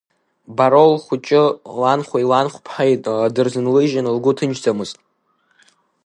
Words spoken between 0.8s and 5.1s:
лхәыҷы ланхәеи ланхәԥҳаи дырзынлыжьын, лгәы ҭынчӡамызт.